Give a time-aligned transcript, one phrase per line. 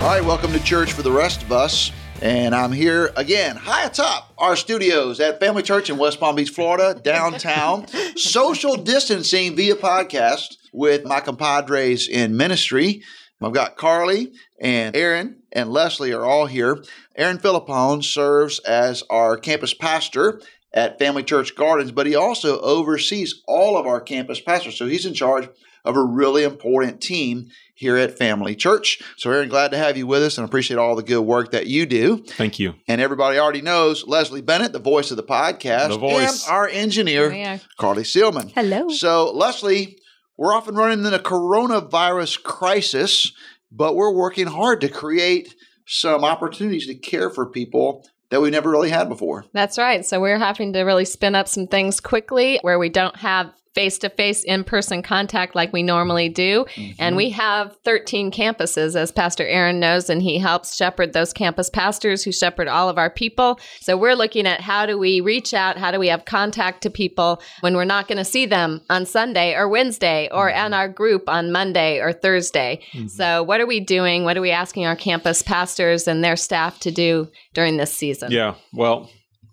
[0.00, 1.90] All right, welcome to church for the rest of us.
[2.22, 6.50] And I'm here again, high atop our studios at Family Church in West Palm Beach,
[6.50, 7.88] Florida, downtown.
[8.16, 13.02] social distancing via podcast with my compadres in ministry.
[13.42, 16.84] I've got Carly and Aaron and Leslie are all here.
[17.16, 20.40] Aaron Philippone serves as our campus pastor
[20.72, 24.78] at Family Church Gardens, but he also oversees all of our campus pastors.
[24.78, 25.48] So he's in charge
[25.88, 29.00] of a really important team here at Family Church.
[29.16, 31.66] So, Aaron, glad to have you with us and appreciate all the good work that
[31.66, 32.18] you do.
[32.18, 32.74] Thank you.
[32.86, 36.44] And everybody already knows Leslie Bennett, the voice of the podcast, The voice.
[36.46, 38.50] and our engineer, Carly Sealman.
[38.54, 38.88] Hello.
[38.88, 39.98] So, Leslie,
[40.36, 43.32] we're often running in a coronavirus crisis,
[43.70, 45.54] but we're working hard to create
[45.86, 49.44] some opportunities to care for people that we never really had before.
[49.54, 50.04] That's right.
[50.04, 53.96] So we're having to really spin up some things quickly where we don't have face
[53.96, 56.66] to face, in person contact like we normally do.
[56.76, 57.16] And mm-hmm.
[57.16, 62.24] we have 13 campuses, as Pastor Aaron knows, and he helps shepherd those campus pastors
[62.24, 63.60] who shepherd all of our people.
[63.80, 65.78] So we're looking at how do we reach out?
[65.78, 69.06] How do we have contact to people when we're not going to see them on
[69.06, 70.66] Sunday or Wednesday or mm-hmm.
[70.66, 72.80] in our group on Monday or Thursday?
[72.92, 73.06] Mm-hmm.
[73.06, 74.24] So, what are we doing?
[74.24, 78.32] What are we asking our campus pastors and their staff to do during this season?
[78.32, 78.56] Yeah.
[78.72, 79.08] Well,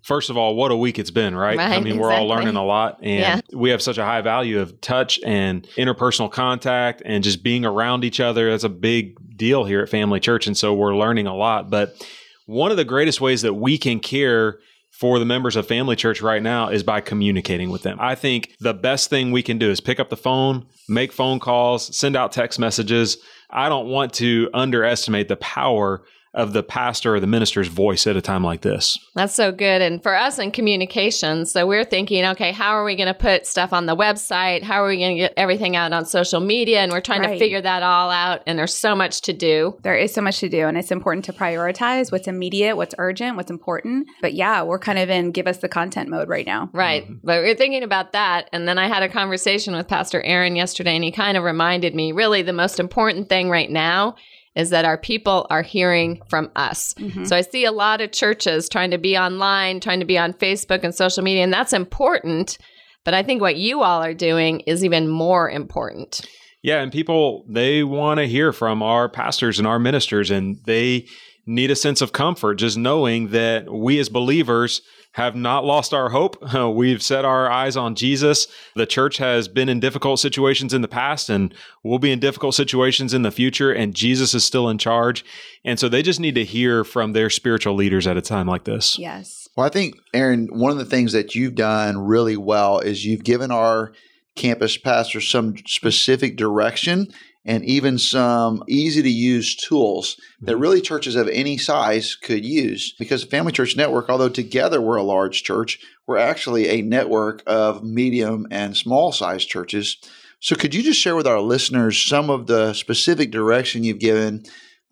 [0.06, 1.58] first of all, what a week it's been, right?
[1.58, 3.58] I Right, mean, we're all learning a lot and Yeah.
[3.58, 8.04] we have such a high value of touch and interpersonal contact and just being around
[8.04, 8.50] each other.
[8.50, 10.46] That's a big deal here at Family Church.
[10.46, 11.70] And so we're learning a lot.
[11.70, 12.06] But
[12.46, 14.58] one of the greatest ways that we can care
[14.92, 17.98] for the members of Family Church right now is by communicating with them.
[18.00, 21.38] I think the best thing we can do is pick up the phone, make phone
[21.40, 23.18] calls, send out text messages.
[23.50, 26.04] I don't want to underestimate the power
[26.36, 28.98] of the pastor or the minister's voice at a time like this.
[29.14, 29.80] That's so good.
[29.80, 33.46] And for us in communication, so we're thinking, okay, how are we going to put
[33.46, 34.62] stuff on the website?
[34.62, 36.80] How are we going to get everything out on social media?
[36.80, 38.42] And we're trying to figure that all out.
[38.46, 39.78] And there's so much to do.
[39.82, 43.36] There is so much to do, and it's important to prioritize what's immediate, what's urgent,
[43.36, 44.06] what's important.
[44.20, 46.68] But yeah, we're kind of in give us the content mode right now.
[46.74, 47.04] Right.
[47.04, 47.26] Mm-hmm.
[47.26, 48.50] But we're thinking about that.
[48.52, 51.94] And then I had a conversation with Pastor Aaron yesterday, and he kind of reminded
[51.94, 54.16] me really the most important thing right now
[54.56, 56.94] is that our people are hearing from us.
[56.94, 57.26] Mhm.
[57.26, 60.32] So I see a lot of churches trying to be online, trying to be on
[60.32, 62.58] Facebook and social media, and that's important.
[63.04, 66.22] But I think what you all are doing is even more important.
[66.62, 71.06] Yeah, and people they want to hear from our pastors and our ministers and they
[71.46, 74.80] need a sense of comfort just knowing that we as believers
[75.16, 76.36] have not lost our hope.
[76.76, 78.48] We've set our eyes on Jesus.
[78.74, 82.54] The church has been in difficult situations in the past and will be in difficult
[82.54, 85.24] situations in the future and Jesus is still in charge.
[85.64, 88.64] And so they just need to hear from their spiritual leaders at a time like
[88.64, 88.98] this.
[88.98, 89.48] Yes.
[89.56, 93.24] Well, I think, Aaron, one of the things that you've done really well is you've
[93.24, 93.94] given our
[94.34, 97.08] campus pastors some specific direction
[97.46, 100.60] and even some easy to use tools that mm-hmm.
[100.60, 102.92] really churches of any size could use.
[102.98, 107.42] Because the Family Church Network, although together we're a large church, we're actually a network
[107.46, 109.96] of medium and small sized churches.
[110.40, 114.44] So, could you just share with our listeners some of the specific direction you've given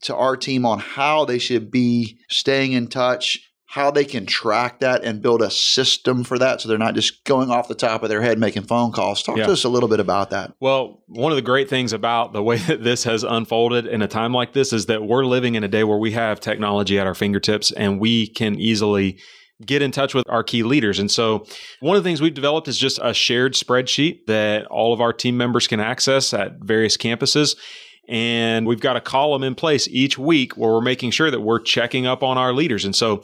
[0.03, 4.79] to our team on how they should be staying in touch, how they can track
[4.79, 8.05] that and build a system for that so they're not just going off the top
[8.05, 9.21] of their head making phone calls.
[9.21, 9.47] Talk Yeah.
[9.47, 10.53] to us a little bit about that.
[10.61, 14.07] Well, one of the great things about the way that this has unfolded in a
[14.07, 17.07] time like this is that we're living in a day where we have technology at
[17.09, 19.19] our fingertips and we can easily
[19.67, 21.01] get in touch with our key leaders.
[21.01, 21.45] And so,
[21.81, 25.13] one of the things we've developed is just a shared spreadsheet that all of our
[25.13, 27.57] team members can access at various campuses.
[28.09, 31.59] And we've got a column in place each week where we're making sure that we're
[31.61, 32.85] checking up on our leaders.
[32.85, 33.23] And so,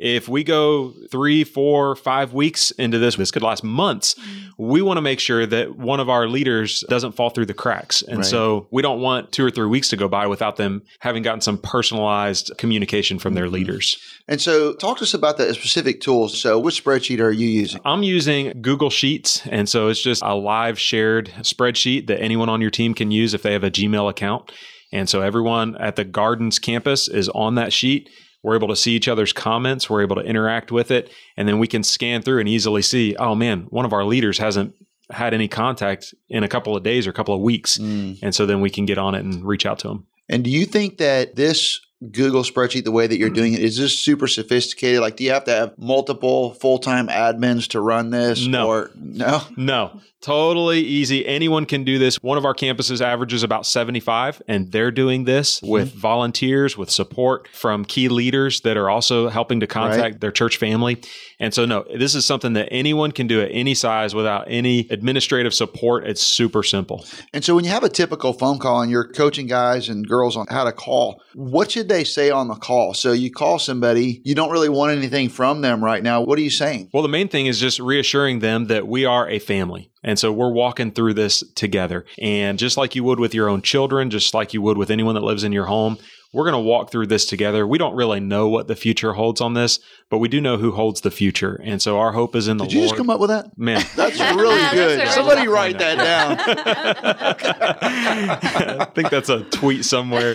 [0.00, 4.16] if we go three, four, five weeks into this, this could last months.
[4.56, 8.00] We want to make sure that one of our leaders doesn't fall through the cracks.
[8.00, 8.26] And Right.
[8.26, 11.42] so we don't want two or three weeks to go by without them having gotten
[11.42, 13.54] some personalized communication from their mm-hmm.
[13.54, 13.98] leaders.
[14.26, 16.40] And so, talk to us about the specific tools.
[16.40, 17.80] So, which spreadsheet are you using?
[17.84, 19.46] I'm using Google Sheets.
[19.48, 23.34] And so it's just a live shared spreadsheet that anyone on your team can use
[23.34, 24.50] if they have a Gmail account.
[24.92, 28.08] And so everyone at the Gardens campus is on that sheet.
[28.42, 29.90] We're able to see each other's comments.
[29.90, 31.10] We're able to interact with it.
[31.36, 34.38] And then we can scan through and easily see, oh man, one of our leaders
[34.38, 34.74] hasn't
[35.10, 37.78] had any contact in a couple of days or a couple of weeks.
[37.78, 38.18] Mm.
[38.22, 40.06] And so then we can get on it and reach out to them.
[40.28, 43.76] And do you think that this Google spreadsheet, the way that you're doing it, is
[43.76, 45.00] this super sophisticated?
[45.00, 48.46] Like, do you have to have multiple full time admins to run this?
[48.46, 48.68] No.
[48.68, 49.42] Or no?
[49.56, 51.26] No, totally easy.
[51.26, 52.16] Anyone can do this.
[52.22, 55.70] One of our campuses averages about 75, and they're doing this mm-hmm.
[55.70, 60.20] with volunteers, with support from key leaders that are also helping to contact Right.
[60.20, 61.02] their church family.
[61.38, 64.86] And so, no, this is something that anyone can do at any size without any
[64.90, 66.06] administrative support.
[66.06, 67.04] It's super simple.
[67.34, 70.36] And so when you have a typical phone call and you're coaching guys and girls
[70.36, 72.94] on how to call, what should they say on the call?
[72.94, 76.22] So you call somebody, you don't really want anything from them right now.
[76.22, 76.88] What are you saying?
[76.92, 79.90] Well, the main thing is just reassuring them that we are a family.
[80.02, 82.06] And so we're walking through this together.
[82.18, 85.14] And just like you would with your own children, just like you would with anyone
[85.14, 85.98] that lives in your home,
[86.32, 87.66] we're going to walk through this together.
[87.66, 90.70] We don't really know what the future holds on this, but we do know who
[90.72, 91.60] holds the future.
[91.64, 92.70] And so our hope is in the Lord.
[92.70, 92.90] Did you Lord.
[92.90, 93.56] just come up with that?
[93.58, 94.98] Man, That's really good.
[95.00, 95.12] original.
[95.12, 96.38] Somebody write that down.
[98.80, 100.34] I think that's a tweet somewhere.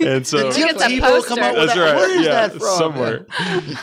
[0.00, 1.28] And so Did think Tim it's poster.
[1.34, 1.84] come up with That's that?
[1.84, 1.96] right.
[1.96, 2.78] Where is yeah, that from?
[2.78, 3.26] Somewhere.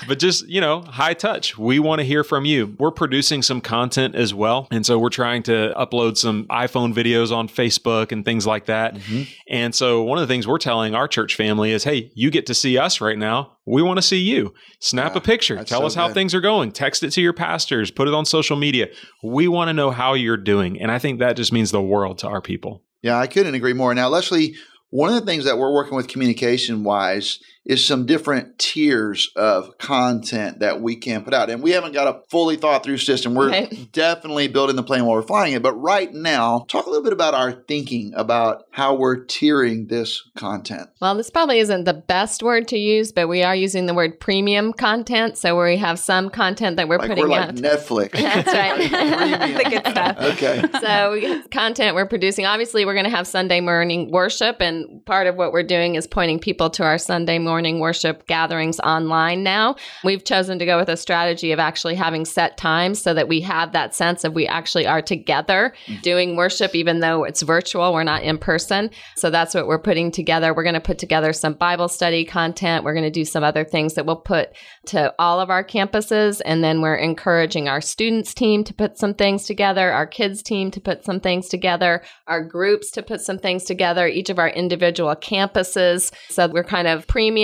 [0.08, 1.58] but just, you know, high touch.
[1.58, 2.76] We want to hear from you.
[2.80, 4.68] We're producing some content as well.
[4.72, 8.96] And so we're trying to upload some iPhone videos on Facebook and things like that.
[8.96, 9.24] Mm-hmm.
[9.48, 12.46] And so one of the things we're telling our church family is, hey, you get
[12.48, 13.58] to see us right now.
[13.66, 14.54] We want to see you.
[14.80, 15.56] Snap Yeah, a picture.
[15.64, 16.14] Tell so us how good.
[16.14, 16.72] things are going.
[16.72, 17.92] Text it to your pastors.
[17.92, 18.88] Put it on social media.
[19.24, 20.80] We want to know how you're doing.
[20.82, 22.84] And I think that just means the world to our people.
[23.02, 23.94] Yeah, I couldn't agree more.
[23.96, 24.56] Now, Leslie,
[24.90, 29.78] one of the things that we're working with communication wise is some different tiers of
[29.78, 31.50] content that we can put out.
[31.50, 33.36] And we haven't got a fully thought through system.
[33.36, 33.88] We're Right.
[33.92, 35.62] definitely building the plane while we're flying it.
[35.62, 40.24] But right now, talk a little bit about our thinking about how we're tiering this
[40.36, 40.90] content.
[41.02, 44.20] Well, this probably isn't the best word to use, but we are using the word
[44.20, 45.38] premium content.
[45.38, 47.56] So we have some content that we're Like putting we're like out.
[47.56, 48.12] Netflix.
[48.20, 49.52] That's right.
[49.62, 50.18] The good stuff.
[50.20, 50.64] Okay.
[50.80, 55.36] so content we're producing obviously we're going to have sunday morning worship and part of
[55.36, 59.76] what we're doing is pointing people to our sunday morning worship gatherings online now.
[60.04, 63.42] We've chosen to go with a strategy of actually having set times so that we
[63.42, 66.02] have that sense of we actually are together mm-hmm.
[66.02, 68.90] doing worship even though it's virtual we're not in person.
[69.16, 70.54] So that's what we're putting together.
[70.54, 72.84] We're going to put together some bible study content.
[72.84, 74.50] We're going to do some other things that we'll put
[74.88, 76.42] to all of our campuses.
[76.46, 80.72] And then we're encouraging our students team to put some things together our kids team
[80.72, 84.50] to put some things together our groups to put some things together each of our
[84.50, 86.12] individual campuses.
[86.30, 87.41] So we're kind of premium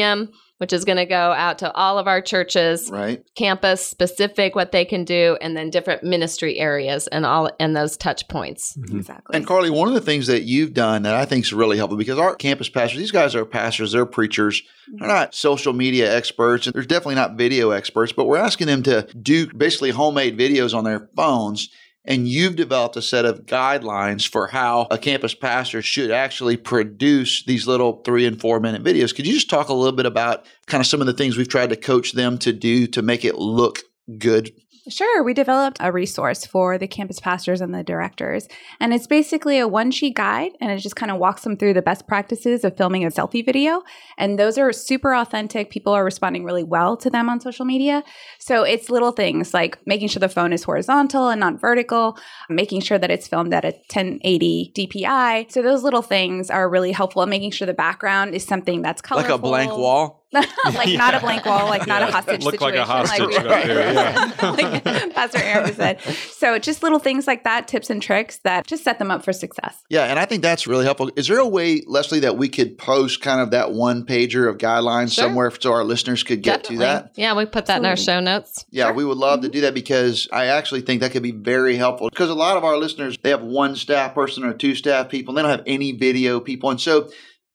[0.58, 3.24] which is going to go out to all of our churches Right.
[3.36, 7.98] campus specific what they can do and then different ministry areas and all and those
[7.98, 8.98] touch points mm-hmm.
[8.98, 9.36] Exactly.
[9.36, 11.98] And Carly, one of the things that you've done that I think is really helpful
[11.98, 14.98] because our campus pastors, these guys are pastors, they're preachers, mm-hmm.
[15.00, 18.84] they're not social media experts, and they're definitely not video experts, but we're asking them
[18.84, 21.70] to do basically homemade videos on their phones.
[22.08, 27.44] And you've developed a set of guidelines for how a campus pastor should actually produce
[27.44, 29.14] these little three and four minute videos.
[29.14, 31.50] Could you just talk a little bit about kind of some of the things we've
[31.50, 33.80] tried to coach them to do to make it look
[34.18, 34.52] good?
[34.90, 38.48] Sure, we developed a resource for the campus pastors and the directors.
[38.80, 41.74] And it's basically a one sheet guide, and it just kind of walks them through
[41.74, 43.84] the best practices of filming a selfie video.
[44.18, 45.70] And those are super authentic.
[45.70, 48.04] People are responding really well to them on social media.
[48.40, 52.18] So it's little things like making sure the phone is horizontal and not vertical,
[52.50, 55.52] making sure that it's filmed at a 1080 DPI.
[55.52, 59.02] So those little things are really helpful, and making sure the background is something that's
[59.02, 59.32] colorful.
[59.32, 60.17] Like a blank wall?
[60.34, 62.12] like not a blank wall, like not a Yeah.
[62.12, 64.32] hostage Look like a hostage we- up there, yeah.
[64.42, 66.02] like Pastor Aaron said.
[66.02, 69.32] So just little things like that, tips and tricks that just set them up for
[69.32, 69.84] success.
[69.90, 71.10] Yeah, and I think that's really helpful.
[71.16, 74.58] Is there a way, Leslie, that we could post kind of that one pager of
[74.58, 75.24] guidelines Sure.
[75.26, 76.76] somewhere so our listeners could get Definitely.
[76.76, 77.12] to that?
[77.16, 79.54] yeah we put that in our show notes Yeah, we would love to mm-hmm.
[79.54, 82.10] do that because I actually think that could be very helpful.
[82.10, 85.32] Because a lot of our listeners, they have one staff person or two staff people,
[85.32, 86.70] and they don't have any video people.
[86.70, 87.10] And so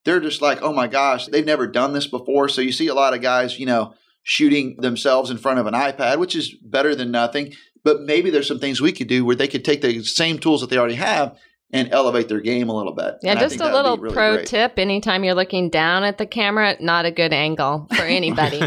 [0.04, 2.48] they're just like, oh my gosh, they've never done this before.
[2.48, 5.74] So you see a lot of guys, you know, shooting themselves in front of an
[5.74, 7.54] iPad, which is better than nothing.
[7.84, 10.60] But maybe there's some things we could do where they could take the same tools
[10.60, 11.36] that they already have
[11.74, 13.14] and elevate their game a little bit.
[13.22, 14.46] Yeah, And just a that would be little really pro great.
[14.46, 14.78] tip.
[14.78, 18.60] Anytime you're looking down at the camera, not a good angle for anybody.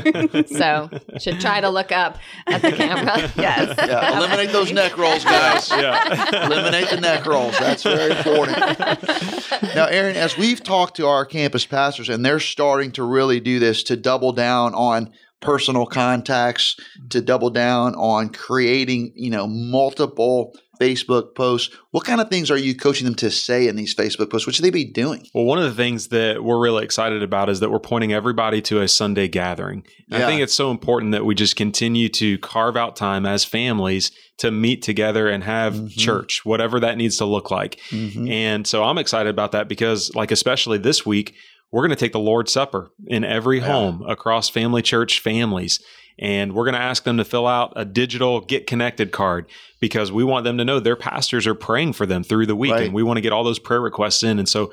[0.47, 3.31] so should try to look up at the camera.
[3.45, 3.75] Yes.
[3.77, 5.69] Yeah, eliminate those neck rolls, guys.
[5.69, 6.45] Yeah.
[6.47, 7.57] Eliminate the neck rolls.
[7.59, 8.57] That's very important.
[9.75, 13.59] now, Aaron, as we've talked to our campus pastors, and they're starting to really do
[13.59, 16.75] this to double down on personal contacts,
[17.09, 21.75] to double down on creating, you know, multiple Facebook posts.
[21.91, 24.47] What kind of things are you coaching them to say in these Facebook posts?
[24.47, 25.25] What should they be doing?
[25.33, 28.61] Well, one of the things that we're really excited about is that we're pointing everybody
[28.63, 29.85] to a Sunday gathering.
[30.07, 30.17] Yeah.
[30.17, 34.11] I think it's so important that we just continue to carve out time as families
[34.37, 35.87] to meet together and have mm-hmm.
[35.87, 37.79] church, whatever that needs to look like.
[37.89, 38.27] Mm-hmm.
[38.27, 41.35] And so I'm excited about that because, like, especially this week,
[41.71, 43.65] we're going to take the Lord's Supper in every yeah.
[43.65, 45.79] home across family church families.
[46.17, 49.47] And we're going to ask them to fill out a digital get connected card
[49.79, 52.71] because we want them to know their pastors are praying for them through the week.
[52.71, 52.85] Right.
[52.85, 54.39] And we want to get all those prayer requests in.
[54.39, 54.71] And so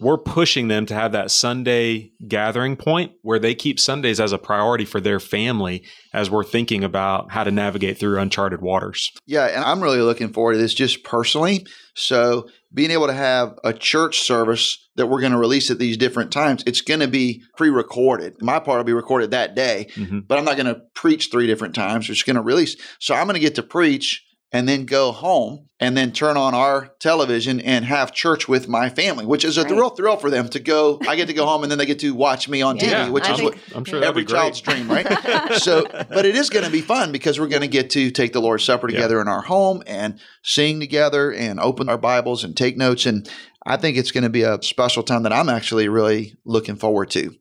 [0.00, 4.38] we're pushing them to have that Sunday gathering point where they keep Sundays as a
[4.38, 9.12] priority for their family as we're thinking about how to navigate through uncharted waters.
[9.26, 11.66] Yeah, and I'm really looking forward to this just personally.
[11.94, 15.96] So, being able to have a church service that we're going to release at these
[15.96, 18.34] different times, it's going to be pre recorded.
[18.42, 20.20] My part will be recorded that day, mm-hmm.
[20.20, 22.10] but I'm not going to preach three different times.
[22.10, 22.76] It's going to release.
[22.98, 24.23] So, I'm going to get to preach
[24.54, 28.88] and then go home and then turn on our television and have church with my
[28.88, 29.70] family, which is a right.
[29.72, 31.00] real thrill for them to go.
[31.08, 33.10] I get to go home and then they get to watch me on yeah, TV,
[33.10, 35.04] which I is what I'm sure every child's dream, right?
[35.54, 38.32] so, but it is going to be fun because we're going to get to take
[38.32, 39.22] the Lord's Supper together yeah.
[39.22, 43.06] in our home and sing together and open our Bibles and take notes.
[43.06, 43.28] And
[43.66, 47.10] I think it's going to be a special time that I'm actually really looking forward
[47.10, 47.34] to.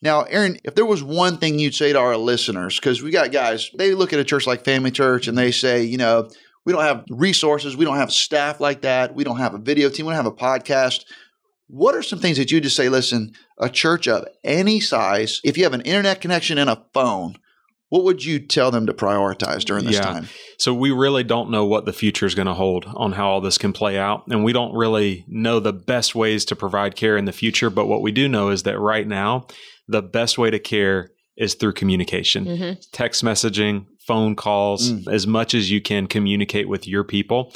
[0.00, 3.32] Now, Aaron, if there was one thing you'd say to our listeners, because we got
[3.32, 6.30] guys, they look at a church like Family Church and they say, you know,
[6.64, 7.76] we don't have resources.
[7.76, 9.14] We don't have staff like that.
[9.14, 10.06] We don't have a video team.
[10.06, 11.04] We don't have a podcast.
[11.68, 15.56] What are some things that you just say, listen, a church of any size, if
[15.56, 17.36] you have an internet connection and a phone,
[17.88, 20.02] what would you tell them to prioritize during this yeah.
[20.02, 20.28] time?
[20.58, 23.40] So we really don't know what the future is going to hold on how all
[23.40, 24.24] this can play out.
[24.28, 27.70] And we don't really know the best ways to provide care in the future.
[27.70, 29.46] But what we do know is that right now,
[29.86, 32.80] the best way to care is through communication, mm-hmm.
[32.92, 35.12] text messaging, phone calls, mm.
[35.12, 37.52] as much as you can communicate with your people.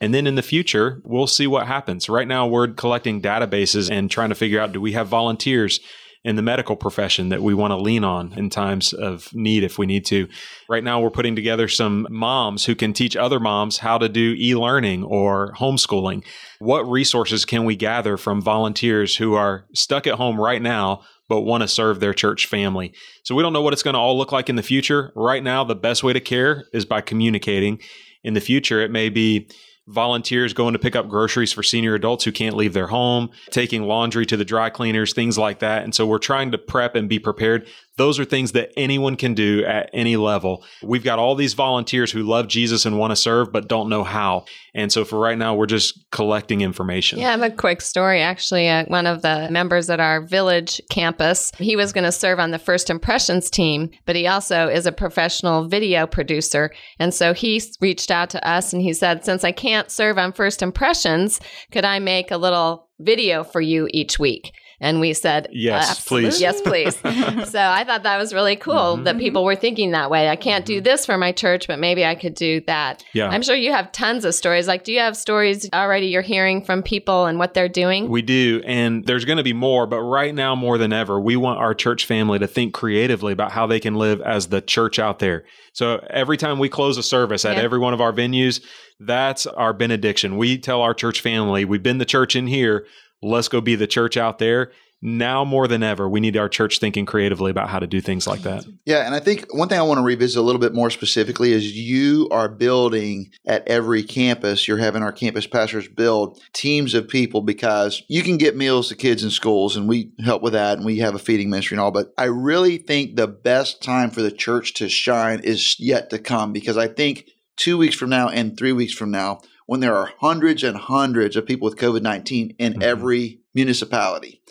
[0.00, 2.08] And then in the future, we'll see what happens.
[2.08, 5.80] Right now, we're collecting databases and trying to figure out do we have volunteers
[6.24, 9.78] in the medical profession that we want to lean on in times of need if
[9.78, 10.28] we need to.
[10.68, 14.34] Right now, we're putting together some moms who can teach other moms how to do
[14.38, 16.24] e learning or homeschooling.
[16.58, 21.02] What resources can we gather from volunteers who are stuck at home right now?
[21.28, 22.92] But want to serve their church family.
[23.22, 25.12] So we don't know what it's going to all look like in the future.
[25.14, 27.80] Right now, the best way to care is by communicating.
[28.24, 29.48] In the future, it may be
[29.90, 33.82] volunteers going to pick up groceries for senior adults who can't leave their home, taking
[33.82, 35.82] laundry to the dry cleaners, things like that.
[35.82, 37.66] And so we're trying to prep and be prepared.
[38.00, 40.64] Those are things that anyone can do at any level.
[40.82, 44.04] We've got all these volunteers who love Jesus and want to serve, but don't know
[44.04, 44.46] how.
[44.72, 47.18] And so for right now, we're just collecting information.
[47.18, 48.22] Yeah, I have a quick story.
[48.22, 52.38] Actually, uh, one of the members at our village campus, he was going to serve
[52.38, 56.72] on the First Impressions team, but he also is a professional video producer.
[56.98, 60.32] And so he reached out to us and he said, Since I can't serve on
[60.32, 61.38] First Impressions,
[61.70, 64.52] could I make a little video for you each week?
[64.80, 66.40] And we said, Yes, please.
[66.40, 66.96] Yes, please.
[67.50, 69.04] so I thought that was really cool mm-hmm.
[69.04, 70.28] that people were thinking that way.
[70.30, 70.84] I can't do mm-hmm.
[70.84, 73.04] this for my church, but maybe I could do that.
[73.12, 73.28] Yeah.
[73.28, 74.66] I'm sure you have tons of stories.
[74.66, 78.08] Like, do you have stories already you're hearing from people and what they're doing?
[78.08, 78.62] We do.
[78.64, 81.74] And there's going to be more, but right now, more than ever, we want our
[81.74, 85.44] church family to think creatively about how they can live as the church out there.
[85.74, 87.62] So every time we close a service at yeah.
[87.62, 88.62] every one of our venues,
[88.98, 90.36] that's our benediction.
[90.36, 92.86] We tell our church family, we've been the church in here
[93.22, 94.72] let's go be the church out there.
[95.02, 98.26] Now more than ever, we need our church thinking creatively about how to do things
[98.26, 98.66] like that.
[98.84, 99.06] Yeah.
[99.06, 101.74] And I think one thing I want to revisit a little bit more specifically is
[101.74, 107.40] you are building at every campus, you're having our campus pastors build teams of people
[107.40, 110.84] because you can get meals to kids in schools and we help with that and
[110.84, 111.92] we have a feeding ministry and all.
[111.92, 116.18] But I really think the best time for the church to shine is yet to
[116.18, 119.94] come because I think two weeks from now and three weeks from now, when there
[119.94, 122.82] are hundreds and hundreds of people with COVID 19 in mm-hmm.
[122.82, 124.42] every municipality.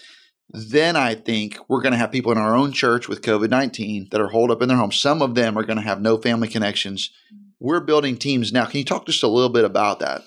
[0.49, 4.07] Then I think we're going to have people in our own church with COVID 19
[4.11, 4.97] that are holed up in their homes.
[4.97, 7.09] Some of them are going to have no family connections.
[7.59, 8.63] We're building teams now.
[8.63, 10.21] Can you talk just a little bit about that?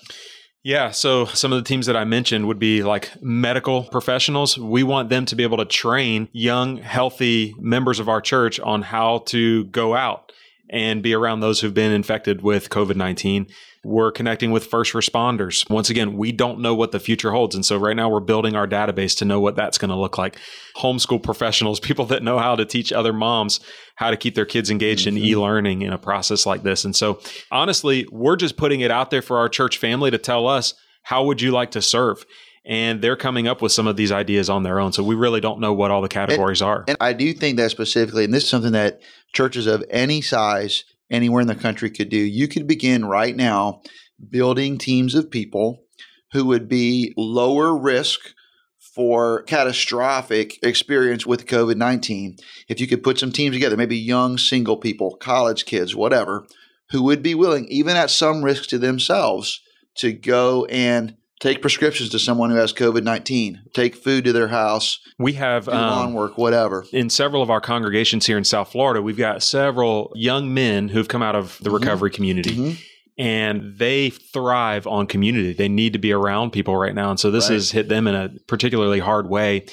[0.61, 0.91] Yeah.
[0.91, 4.59] So some of the teams that I mentioned would be like medical professionals.
[4.59, 8.83] We want them to be able to train young, healthy members of our church on
[8.83, 10.31] how to go out
[10.73, 13.47] and be around those who've been infected with COVID 19.
[13.85, 15.69] We're connecting with first responders.
[15.69, 17.53] Once again, we don't know what the future holds.
[17.53, 20.17] And so right now we're building our database to know what that's going to look
[20.17, 20.37] like.
[20.77, 23.59] Homeschool professionals, people that know how to teach other moms
[23.95, 25.17] how to keep their kids engaged mm-hmm.
[25.17, 26.83] in e-learning in a process like this.
[26.83, 27.19] And so
[27.51, 31.25] honestly, we're just putting it out there for our church family to tell us, how
[31.25, 32.25] would you like to serve?
[32.65, 34.93] And they're coming up with some of these ideas on their own.
[34.93, 36.85] So we really don't know what all the categories and, are.
[36.87, 39.01] And I do think that specifically, and this is something that
[39.33, 42.17] churches of any size anywhere in the country could do.
[42.17, 43.81] You could begin right now
[44.29, 45.83] building teams of people
[46.31, 48.19] who would be lower risk
[48.79, 52.37] for catastrophic experience with COVID 19.
[52.67, 56.45] If you could put some teams together, maybe young single people, college kids, whatever,
[56.91, 59.61] who would be willing, even at some risk to themselves,
[59.95, 64.47] to go and take prescriptions to someone who has COVID 19, take food to their
[64.47, 66.85] house, we have do lawn um, work, whatever.
[66.93, 71.09] in several of our congregations here in South Florida, we've got several young men who've
[71.09, 71.79] come out of the Mhm.
[71.81, 72.55] recovery community.
[72.55, 72.77] Mhm.
[73.17, 75.53] And they thrive on community.
[75.53, 77.11] They need to be around people right now.
[77.11, 77.55] And so this Right.
[77.55, 79.65] has hit them in a particularly hard way.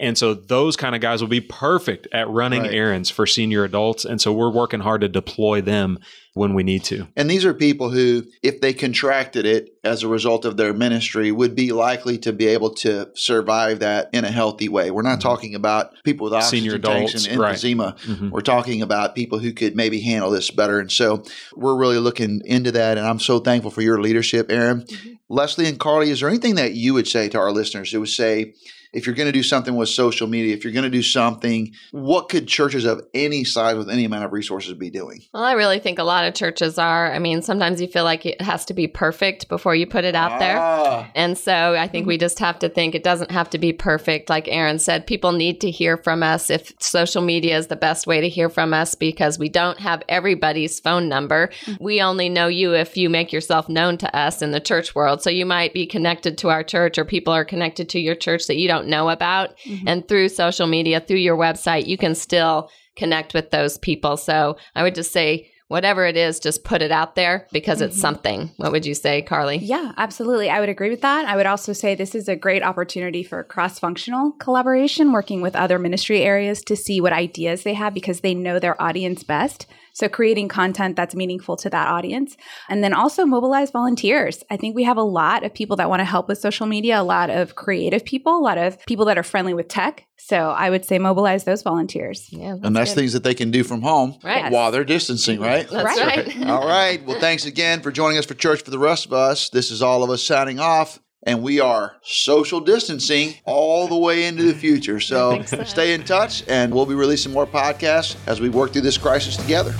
[0.00, 2.72] And so those kind of guys will be perfect at running Right.
[2.74, 4.04] errands for senior adults.
[4.04, 5.98] And so we're working hard to deploy them
[6.34, 7.06] when we need to.
[7.16, 11.30] And these are people who, if they contracted it as a result of their ministry,
[11.32, 14.90] would be likely to be able to survive that in a healthy way.
[14.90, 15.22] We're not Mhm.
[15.22, 17.56] talking about people with oxygen Senior tanks adults, and right.
[17.56, 17.98] emphysema.
[17.98, 18.30] Mhm.
[18.30, 20.78] We're talking about people who could maybe handle this better.
[20.78, 21.24] And so
[21.56, 22.96] we're really looking into that.
[22.96, 24.84] And I'm so thankful for your leadership, Aaron.
[25.28, 28.08] Leslie and Carly, is there anything that you would say to our listeners who would
[28.08, 28.54] say,
[28.92, 31.72] if you're going to do something with social media, if you're going to do something,
[31.92, 35.22] what could churches of any size with any amount of resources be doing?
[35.32, 37.12] Well, I really think a lot of churches are.
[37.12, 40.14] I mean, sometimes you feel like it has to be perfect before you put it
[40.14, 40.58] out there.
[40.58, 43.72] Ah, And so I think we just have to think it doesn't have to be
[43.72, 44.28] perfect.
[44.28, 48.06] Like Aaron said, people need to hear from us if social media is the best
[48.06, 51.50] way to hear from us because we don't have everybody's phone number.
[51.78, 55.22] We only know you if you make yourself known to us in the church world.
[55.22, 58.46] So you might be connected to our church or people are connected to your church
[58.46, 59.56] that you don't know about.
[59.66, 59.84] Mhm.
[59.86, 64.16] And through social media, through your website, you can still connect with those people.
[64.16, 67.96] So I would just say, whatever it is, just put it out there because it's
[67.96, 68.00] Mhm.
[68.00, 68.50] something.
[68.56, 69.58] What would you say, Carly?
[69.58, 70.50] Yeah, absolutely.
[70.50, 71.26] I would agree with that.
[71.26, 75.54] I would also say this is a great opportunity for cross functional collaboration, working with
[75.54, 79.66] other ministry areas to see what ideas they have because they know their audience best.
[80.00, 82.36] So, creating content that's meaningful to that audience.
[82.70, 84.42] And then also mobilize volunteers.
[84.50, 87.00] I think we have a lot of people that want to help with social media,
[87.00, 90.06] a lot of creative people, a lot of people that are friendly with tech.
[90.18, 92.28] So, I would say mobilize those volunteers.
[92.30, 93.00] Yeah, and that's good.
[93.00, 94.50] things that they can do from home Right.
[94.50, 95.68] while they're distancing, right?
[95.68, 96.26] That's Right.
[96.26, 96.46] right.
[96.48, 97.04] All right.
[97.06, 99.50] Well, thanks again for joining us for Church for the Rest of Us.
[99.50, 104.26] This is all of us signing off, and we are social distancing all the way
[104.26, 104.98] into the future.
[105.10, 108.96] So stay in touch, and we'll be releasing more podcasts as we work through this
[108.96, 109.72] crisis together.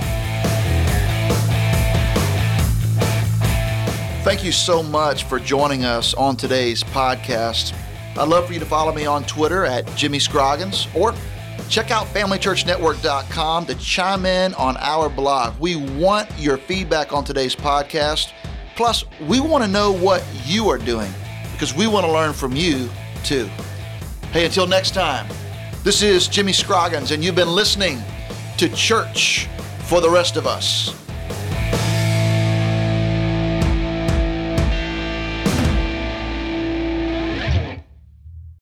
[4.25, 7.75] Thank you so much for joining us on today's podcast.
[8.17, 11.15] I'd love for you to follow me on Twitter at Jimmy Scroggins or
[11.69, 15.59] check out FamilyChurchNetwork.com to chime in on our blog.
[15.61, 18.33] We want your feedback on today's podcast.
[18.75, 21.13] Plus, we want to know what you are doing
[21.61, 22.89] because we want to learn from you
[23.23, 23.45] too.
[24.33, 25.29] Hey, until next time,
[25.85, 27.99] this is Jimmy Scroggins, and you've been listening
[28.57, 29.47] to Church
[29.81, 30.97] for the Rest of Us.